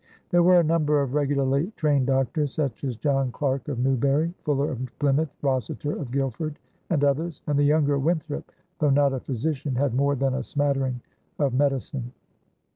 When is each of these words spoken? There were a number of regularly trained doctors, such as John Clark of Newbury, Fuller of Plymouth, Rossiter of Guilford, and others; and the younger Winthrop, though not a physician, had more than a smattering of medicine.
There 0.31 0.41
were 0.41 0.59
a 0.59 0.63
number 0.63 0.99
of 1.03 1.13
regularly 1.13 1.71
trained 1.75 2.07
doctors, 2.07 2.53
such 2.55 2.83
as 2.83 2.95
John 2.97 3.31
Clark 3.31 3.67
of 3.67 3.77
Newbury, 3.77 4.33
Fuller 4.45 4.71
of 4.71 4.79
Plymouth, 4.97 5.29
Rossiter 5.43 5.95
of 5.95 6.09
Guilford, 6.11 6.57
and 6.89 7.03
others; 7.03 7.43
and 7.45 7.59
the 7.59 7.63
younger 7.63 7.99
Winthrop, 7.99 8.51
though 8.79 8.89
not 8.89 9.13
a 9.13 9.19
physician, 9.19 9.75
had 9.75 9.93
more 9.93 10.15
than 10.15 10.33
a 10.33 10.41
smattering 10.43 11.01
of 11.37 11.53
medicine. 11.53 12.13